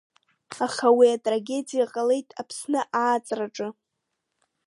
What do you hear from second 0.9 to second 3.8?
уи атрагедиа ҟалеит Аԥсны ааҵраҿы.